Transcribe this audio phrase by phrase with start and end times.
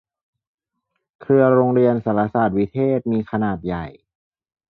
[1.21, 3.85] เครือโรงเรียนสารสาสน์วิเทศมีขนาดใหญ่